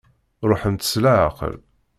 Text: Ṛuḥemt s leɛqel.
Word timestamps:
Ṛuḥemt 0.49 0.87
s 0.91 0.93
leɛqel. 1.03 1.55